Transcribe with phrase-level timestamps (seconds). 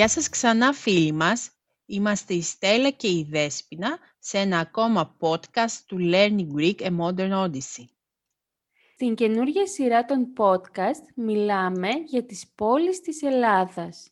[0.00, 1.50] Γεια σας ξανά φίλοι μας.
[1.86, 7.32] Είμαστε η Στέλλα και η Δέσποινα σε ένα ακόμα podcast του Learning Greek A Modern
[7.44, 7.84] Odyssey.
[8.94, 14.10] Στην καινούργια σειρά των podcast μιλάμε για τις πόλεις της Ελλάδας.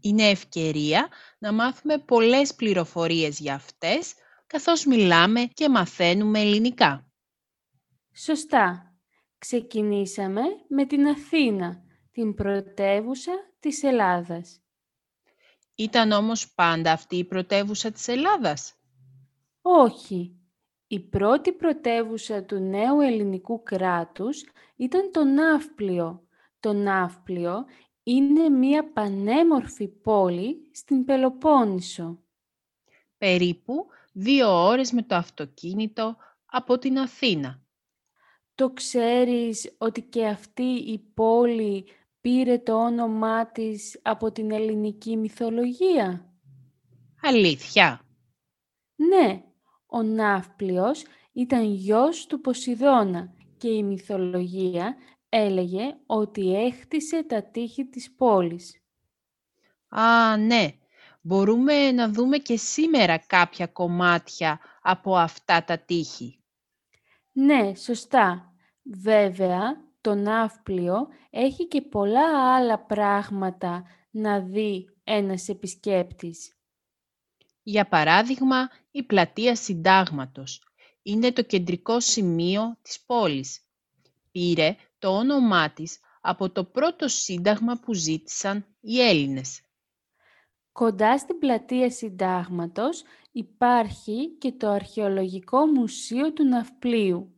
[0.00, 4.14] Είναι ευκαιρία να μάθουμε πολλές πληροφορίες για αυτές,
[4.46, 7.10] καθώς μιλάμε και μαθαίνουμε ελληνικά.
[8.12, 8.94] Σωστά.
[9.38, 14.60] Ξεκινήσαμε με την Αθήνα, την πρωτεύουσα της Ελλάδας.
[15.80, 18.74] Ήταν όμως πάντα αυτή η πρωτεύουσα της Ελλάδας.
[19.62, 20.34] Όχι.
[20.86, 24.44] Η πρώτη πρωτεύουσα του νέου ελληνικού κράτους
[24.76, 26.26] ήταν το Ναύπλιο.
[26.60, 27.64] Το Ναύπλιο
[28.02, 32.18] είναι μία πανέμορφη πόλη στην Πελοπόννησο.
[33.18, 37.62] Περίπου δύο ώρες με το αυτοκίνητο από την Αθήνα.
[38.54, 41.84] Το ξέρεις ότι και αυτή η πόλη
[42.20, 46.34] πήρε το όνομά της από την ελληνική μυθολογία;
[47.22, 48.00] Αλήθεια.
[48.96, 49.42] Ναι,
[49.86, 54.96] ο Ναύπλιος ήταν γιος του Ποσειδώνα και η μυθολογία
[55.28, 58.82] έλεγε ότι έχτισε τα τείχη της πόλης.
[59.88, 60.74] Α, ναι.
[61.22, 66.38] Μπορούμε να δούμε και σήμερα κάποια κομμάτια από αυτά τα τείχη.
[67.32, 68.54] Ναι, σωστά.
[68.82, 76.54] Βέβαια, το Ναύπλιο έχει και πολλά άλλα πράγματα να δει ένας επισκέπτης.
[77.62, 80.62] Για παράδειγμα, η πλατεία Συντάγματος
[81.02, 83.60] είναι το κεντρικό σημείο της πόλης.
[84.30, 89.60] Πήρε το όνομά της από το πρώτο σύνταγμα που ζήτησαν οι Έλληνες.
[90.72, 97.34] Κοντά στην πλατεία Συντάγματος υπάρχει και το Αρχαιολογικό Μουσείο του Ναυπλίου.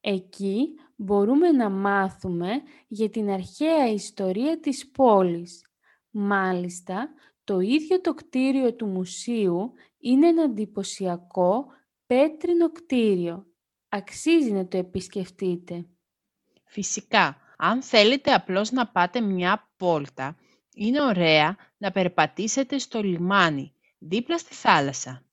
[0.00, 5.66] Εκεί μπορούμε να μάθουμε για την αρχαία ιστορία της πόλης.
[6.10, 7.08] Μάλιστα,
[7.44, 11.66] το ίδιο το κτίριο του μουσείου είναι ένα εντυπωσιακό
[12.06, 13.46] πέτρινο κτίριο.
[13.88, 15.86] Αξίζει να το επισκεφτείτε.
[16.64, 20.36] Φυσικά, αν θέλετε απλώς να πάτε μια πόλτα,
[20.74, 25.24] είναι ωραία να περπατήσετε στο λιμάνι, δίπλα στη θάλασσα.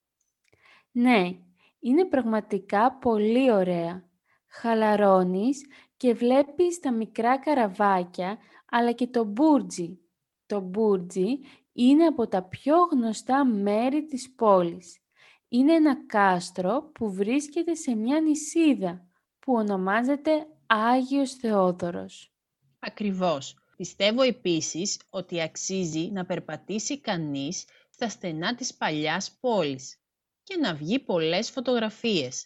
[0.92, 1.36] Ναι,
[1.80, 4.10] είναι πραγματικά πολύ ωραία.
[4.54, 5.66] Χαλαρώνεις
[5.98, 10.00] και βλέπεις τα μικρά καραβάκια, αλλά και το μπούρτζι.
[10.46, 11.40] Το μπούρτζι
[11.74, 15.00] είναι από τα πιο γνωστά μέρη της πόλης.
[15.48, 19.08] Είναι ένα κάστρο που βρίσκεται σε μια νησίδα
[19.40, 22.34] που ονομάζεται Άγιος Θεόδωρος.
[22.80, 23.56] Ακριβώς.
[23.78, 30.02] Πιστεύω επίσης ότι αξίζει να περπατήσει κανείς στα στενά της παλιάς πόλης
[30.44, 32.46] και να βγει πολλές φωτογραφίες.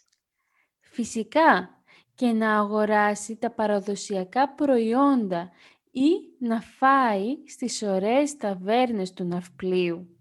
[0.80, 1.75] Φυσικά
[2.16, 5.50] και να αγοράσει τα παραδοσιακά προϊόντα
[5.90, 10.18] ή να φάει στις ωραίες ταβέρνες του Ναυπλίου.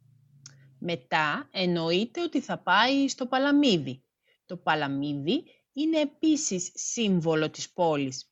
[0.80, 4.04] Μετά εννοείται ότι θα πάει στο Παλαμίδι.
[4.46, 8.32] Το Παλαμίδι είναι επίσης σύμβολο της πόλης.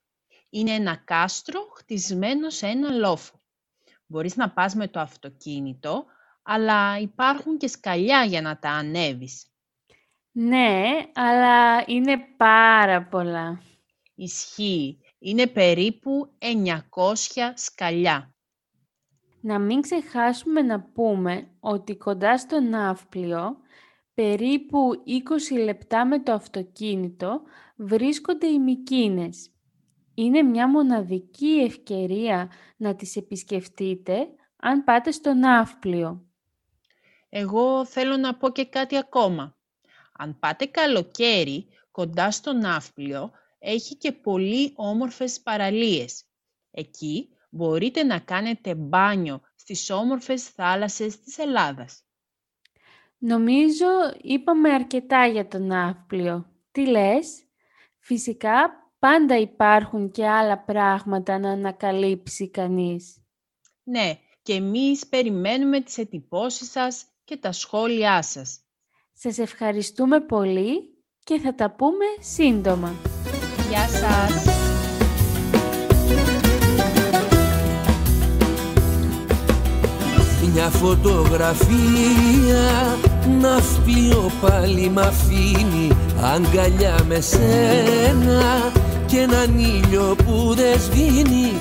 [0.49, 3.41] Είναι ένα κάστρο χτισμένο σε ένα λόφο.
[4.05, 6.05] Μπορείς να πας με το αυτοκίνητο,
[6.43, 9.52] αλλά υπάρχουν και σκαλιά για να τα ανέβεις.
[10.35, 13.61] Ναι, αλλά είναι πάρα πολλά.
[14.15, 14.99] Ισχύει.
[15.19, 16.79] Είναι περίπου 900
[17.53, 18.35] σκαλιά.
[19.41, 23.57] Να μην ξεχάσουμε να πούμε ότι κοντά στο Ναύπλιο,
[24.13, 24.79] περίπου
[25.51, 27.41] 20 λεπτά με το αυτοκίνητο,
[27.75, 29.51] βρίσκονται οι Μικίνες.
[30.13, 36.25] Είναι μια μοναδική ευκαιρία να τις επισκεφτείτε αν πάτε στο Ναύπλιο.
[37.29, 39.57] Εγώ θέλω να πω και κάτι ακόμα.
[40.13, 46.23] Αν πάτε καλοκαίρι κοντά στο Ναύπλιο, έχει και πολύ όμορφες παραλίες.
[46.71, 52.03] Εκεί μπορείτε να κάνετε μπάνιο στις όμορφες θάλασσες της Ελλάδας.
[53.17, 53.87] Νομίζω
[54.21, 56.51] είπαμε αρκετά για το Ναύπλιο.
[56.71, 57.43] Τι λες;
[57.99, 63.23] Φυσικά πάντα υπάρχουν και άλλα πράγματα να ανακαλύψει κανείς.
[63.83, 68.62] Ναι, και εμείς περιμένουμε τις εντυπώσεις σας και τα σχόλιά σας.
[69.25, 70.71] Σας ευχαριστούμε πολύ
[71.23, 72.93] και θα τα πούμε σύντομα.
[73.69, 74.45] Γεια σας!
[80.53, 81.67] Μια φωτογραφία
[83.41, 85.91] ναυπλίο πάλι μ' αφήνει
[86.21, 88.71] αγκαλιά με σένα
[89.05, 91.51] και έναν ήλιο που δεν σβήνει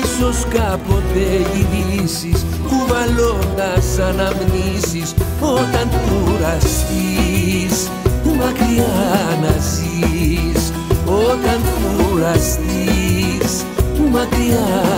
[0.00, 7.88] ίσως κάποτε γυρίσεις κουβαλώντας αναμνήσεις όταν κουραστείς
[8.24, 10.72] μακριά να ζεις.
[11.04, 11.60] Όταν
[11.96, 13.64] κουραστείς
[14.12, 14.89] μακριά να ζεις